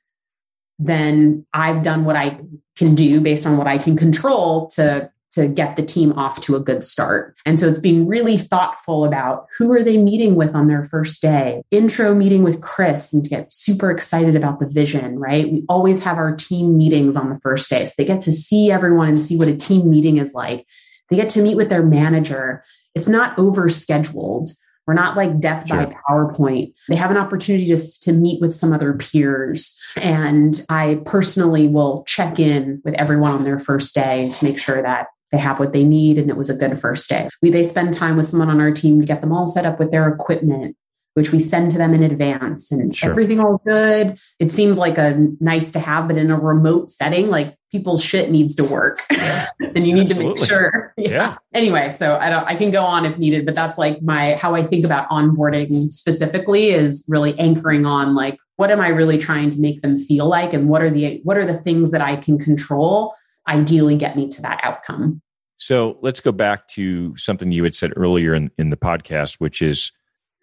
[0.78, 2.40] then I've done what I
[2.76, 6.57] can do based on what I can control to to get the team off to
[6.57, 7.37] a good start.
[7.45, 11.20] And so it's being really thoughtful about who are they meeting with on their first
[11.20, 15.51] day, intro meeting with Chris and to get super excited about the vision, right?
[15.51, 17.85] We always have our team meetings on the first day.
[17.85, 20.66] So they get to see everyone and see what a team meeting is like.
[21.11, 22.64] They get to meet with their manager.
[22.95, 24.51] It's not over scheduled.
[24.87, 25.85] We're not like death sure.
[25.85, 26.72] by PowerPoint.
[26.89, 29.79] They have an opportunity to, to meet with some other peers.
[29.97, 34.81] And I personally will check in with everyone on their first day to make sure
[34.81, 37.29] that they have what they need and it was a good first day.
[37.43, 39.79] We they spend time with someone on our team to get them all set up
[39.79, 40.77] with their equipment,
[41.14, 43.11] which we send to them in advance and sure.
[43.11, 44.18] everything all good.
[44.39, 48.31] It seems like a nice to have, but in a remote setting, like people's shit
[48.31, 49.03] needs to work.
[49.11, 50.35] and you need Absolutely.
[50.35, 50.95] to make sure.
[50.97, 51.11] Yeah.
[51.11, 51.37] yeah.
[51.53, 54.55] Anyway, so I don't I can go on if needed, but that's like my how
[54.55, 59.51] I think about onboarding specifically is really anchoring on like what am I really trying
[59.51, 62.16] to make them feel like and what are the what are the things that I
[62.16, 63.14] can control
[63.49, 65.20] ideally get me to that outcome.
[65.59, 69.62] So let's go back to something you had said earlier in, in the podcast, which
[69.62, 69.90] is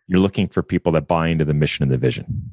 [0.07, 2.51] you're looking for people that buy into the mission and the vision.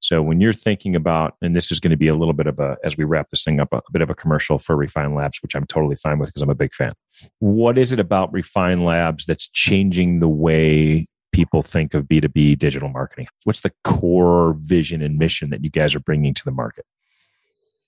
[0.00, 2.60] So when you're thinking about, and this is going to be a little bit of
[2.60, 5.14] a, as we wrap this thing up, a, a bit of a commercial for Refine
[5.14, 6.92] Labs, which I'm totally fine with because I'm a big fan.
[7.40, 12.88] What is it about Refine Labs that's changing the way people think of B2B digital
[12.88, 13.26] marketing?
[13.44, 16.84] What's the core vision and mission that you guys are bringing to the market?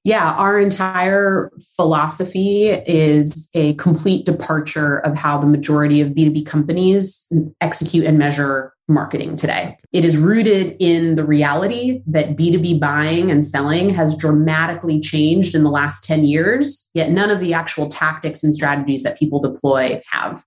[0.05, 7.31] Yeah, our entire philosophy is a complete departure of how the majority of B2B companies
[7.61, 9.77] execute and measure marketing today.
[9.93, 15.63] It is rooted in the reality that B2B buying and selling has dramatically changed in
[15.63, 20.01] the last 10 years, yet none of the actual tactics and strategies that people deploy
[20.11, 20.45] have.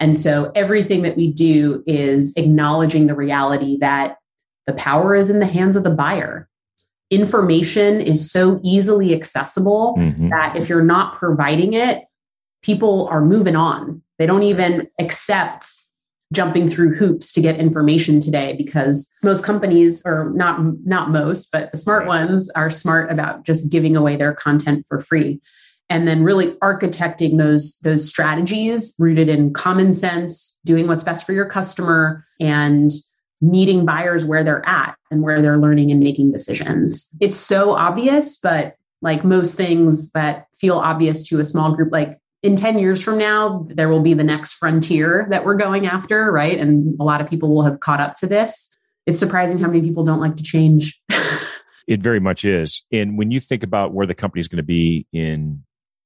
[0.00, 4.16] And so everything that we do is acknowledging the reality that
[4.66, 6.48] the power is in the hands of the buyer
[7.10, 10.30] information is so easily accessible mm-hmm.
[10.30, 12.04] that if you're not providing it,
[12.62, 14.02] people are moving on.
[14.18, 15.66] They don't even accept
[16.32, 21.70] jumping through hoops to get information today because most companies or not not most but
[21.70, 25.40] the smart ones are smart about just giving away their content for free
[25.88, 31.32] and then really architecting those those strategies rooted in common sense doing what's best for
[31.32, 32.90] your customer and
[33.40, 37.14] meeting buyers where they're at and where they're learning and making decisions.
[37.20, 42.18] It's so obvious, but like most things that feel obvious to a small group, like
[42.42, 46.30] in 10 years from now, there will be the next frontier that we're going after,
[46.32, 46.58] right?
[46.58, 48.76] And a lot of people will have caught up to this.
[49.04, 51.00] It's surprising how many people don't like to change.
[51.86, 52.82] it very much is.
[52.92, 55.62] And when you think about where the company is going to be in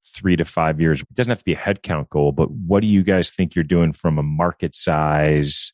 [0.07, 2.87] three to five years, it doesn't have to be a headcount goal, but what do
[2.87, 5.73] you guys think you're doing from a market size?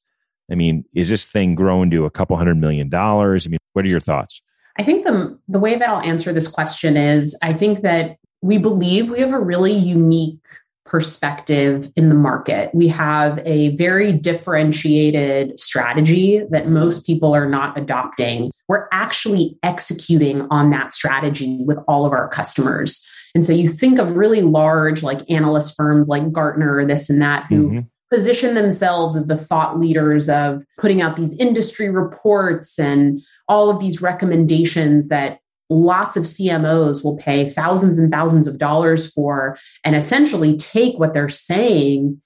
[0.50, 3.46] I mean, is this thing growing to a couple hundred million dollars?
[3.46, 4.42] I mean, what are your thoughts?
[4.78, 8.58] I think the the way that I'll answer this question is I think that we
[8.58, 10.40] believe we have a really unique
[10.84, 12.72] perspective in the market.
[12.72, 18.52] We have a very differentiated strategy that most people are not adopting.
[18.68, 23.04] We're actually executing on that strategy with all of our customers.
[23.34, 27.46] And so you think of really large like analyst firms like Gartner, this and that,
[27.48, 27.80] who mm-hmm
[28.10, 33.80] position themselves as the thought leaders of putting out these industry reports and all of
[33.80, 39.96] these recommendations that lots of CMOs will pay thousands and thousands of dollars for and
[39.96, 42.20] essentially take what they're saying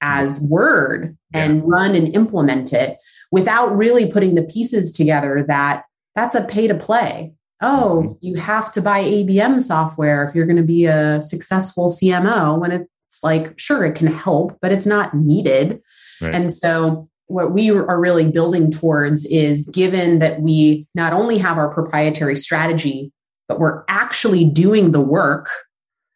[0.00, 1.44] as word yeah.
[1.44, 2.98] and run and implement it
[3.30, 5.84] without really putting the pieces together that
[6.14, 7.34] that's a pay to play.
[7.62, 8.12] Oh, mm-hmm.
[8.20, 12.72] you have to buy ABM software if you're going to be a successful CMO when
[12.72, 15.80] it it's like, sure, it can help, but it's not needed.
[16.20, 16.34] Right.
[16.34, 21.58] And so, what we are really building towards is given that we not only have
[21.58, 23.10] our proprietary strategy,
[23.48, 25.48] but we're actually doing the work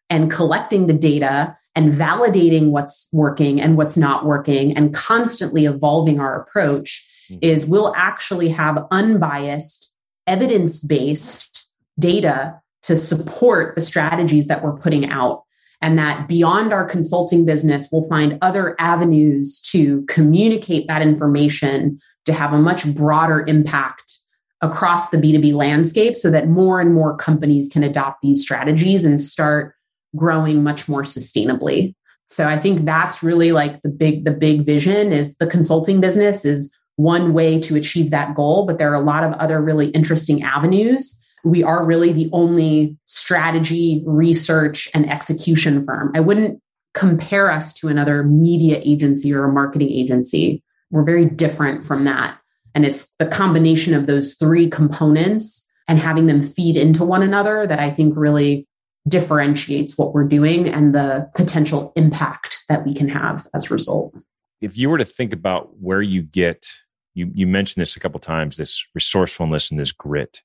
[0.09, 6.19] and collecting the data and validating what's working and what's not working and constantly evolving
[6.19, 7.39] our approach mm-hmm.
[7.41, 9.93] is we'll actually have unbiased
[10.27, 11.67] evidence-based
[11.99, 15.43] data to support the strategies that we're putting out
[15.81, 22.33] and that beyond our consulting business, we'll find other avenues to communicate that information to
[22.33, 24.19] have a much broader impact
[24.61, 29.19] across the B2B landscape so that more and more companies can adopt these strategies and
[29.19, 29.73] start
[30.15, 31.95] growing much more sustainably.
[32.27, 36.45] So I think that's really like the big the big vision is the consulting business
[36.45, 39.89] is one way to achieve that goal, but there are a lot of other really
[39.89, 46.11] interesting avenues we are really the only strategy, research, and execution firm.
[46.15, 46.61] I wouldn't
[46.93, 50.63] compare us to another media agency or a marketing agency.
[50.89, 52.37] We're very different from that.
[52.75, 57.65] And it's the combination of those three components and having them feed into one another
[57.67, 58.67] that I think really
[59.07, 64.15] differentiates what we're doing and the potential impact that we can have as a result.
[64.61, 66.67] If you were to think about where you get,
[67.15, 70.41] you, you mentioned this a couple times, this resourcefulness and this grit.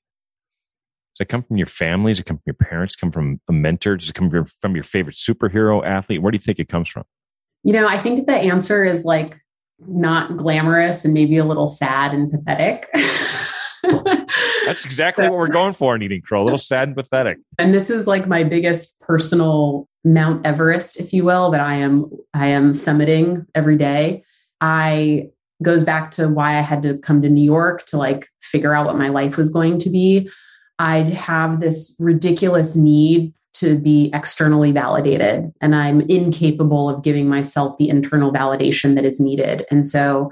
[1.17, 2.11] Does it come from your family?
[2.11, 2.95] Does it come from your parents?
[2.95, 3.97] Come from a mentor?
[3.97, 6.21] Does it come from your favorite superhero athlete?
[6.21, 7.05] Where do you think it comes from?
[7.63, 9.39] You know, I think the answer is like
[9.79, 12.87] not glamorous and maybe a little sad and pathetic.
[13.83, 17.39] That's exactly so, what we're going for in Eating Crow, a little sad and pathetic.
[17.57, 22.11] And this is like my biggest personal Mount Everest, if you will, that I am
[22.35, 24.23] I am summiting every day.
[24.61, 25.29] I
[25.63, 28.85] goes back to why I had to come to New York to like figure out
[28.85, 30.29] what my life was going to be.
[30.79, 37.77] I have this ridiculous need to be externally validated, and I'm incapable of giving myself
[37.77, 39.65] the internal validation that is needed.
[39.71, 40.31] And so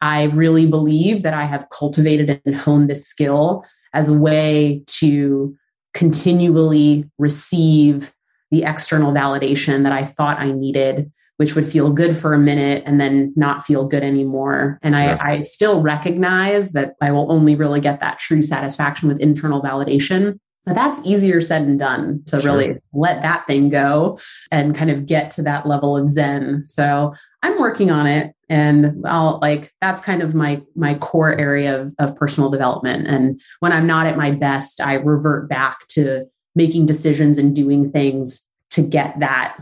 [0.00, 5.56] I really believe that I have cultivated and honed this skill as a way to
[5.94, 8.14] continually receive
[8.50, 11.10] the external validation that I thought I needed,
[11.40, 14.78] which would feel good for a minute and then not feel good anymore.
[14.82, 15.16] And sure.
[15.22, 19.62] I, I still recognize that I will only really get that true satisfaction with internal
[19.62, 20.38] validation.
[20.66, 22.52] But that's easier said than done to sure.
[22.52, 24.18] really let that thing go
[24.52, 26.66] and kind of get to that level of zen.
[26.66, 31.80] So I'm working on it and I'll like that's kind of my my core area
[31.80, 33.06] of, of personal development.
[33.06, 37.90] And when I'm not at my best, I revert back to making decisions and doing
[37.90, 39.56] things to get that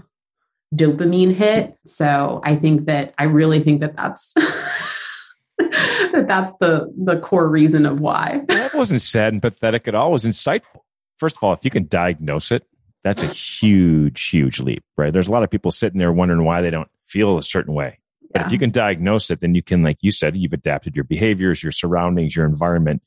[0.75, 1.77] dopamine hit.
[1.87, 4.33] So I think that I really think that that's
[5.59, 8.43] that that's the the core reason of why.
[8.49, 10.09] that wasn't sad and pathetic at all.
[10.09, 10.81] It was insightful.
[11.19, 12.65] First of all, if you can diagnose it,
[13.03, 15.13] that's a huge, huge leap, right?
[15.13, 17.99] There's a lot of people sitting there wondering why they don't feel a certain way.
[18.33, 21.05] But if you can diagnose it, then you can, like you said, you've adapted your
[21.05, 23.03] behaviors, your surroundings, your environment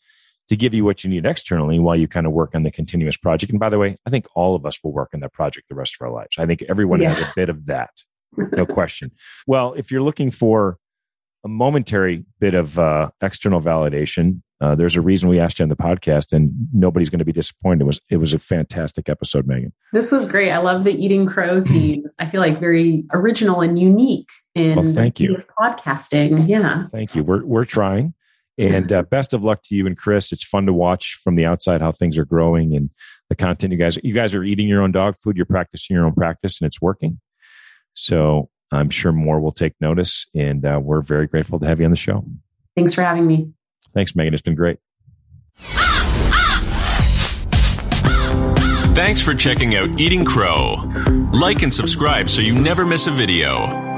[0.52, 3.16] to give you what you need externally while you kind of work on the continuous
[3.16, 3.52] project.
[3.52, 5.76] And by the way, I think all of us will work on that project the
[5.76, 6.36] rest of our lives.
[6.38, 7.14] I think everyone yeah.
[7.14, 7.92] has a bit of that,
[8.36, 9.12] no question.
[9.48, 10.78] Well, if you're looking for
[11.46, 15.70] a momentary bit of uh, external validation, uh, there's a reason we asked you on
[15.70, 17.84] the podcast, and nobody's going to be disappointed.
[17.84, 19.72] It was it was a fantastic episode, Megan.
[19.94, 20.52] This was great.
[20.52, 22.04] I love the eating crow theme.
[22.20, 25.38] I feel like very original and unique in well, thank you.
[25.58, 26.46] podcasting.
[26.46, 27.24] Yeah, thank you.
[27.24, 28.14] We're we're trying,
[28.62, 30.32] and uh, best of luck to you and Chris.
[30.32, 32.90] It's fun to watch from the outside how things are growing and
[33.30, 35.38] the content you guys you guys are eating your own dog food.
[35.38, 37.20] You're practicing your own practice, and it's working.
[37.94, 41.86] So I'm sure more will take notice, and uh, we're very grateful to have you
[41.86, 42.24] on the show.
[42.76, 43.52] Thanks for having me.
[43.94, 44.34] Thanks, Megan.
[44.34, 44.78] It's been great.
[48.94, 50.76] Thanks for checking out Eating Crow.
[51.34, 53.91] Like and subscribe so you never miss a video.